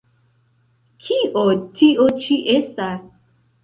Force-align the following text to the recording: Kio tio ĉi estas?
Kio 1.03 1.45
tio 1.79 2.11
ĉi 2.25 2.43
estas? 2.59 3.19